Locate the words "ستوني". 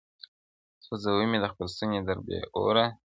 1.73-1.99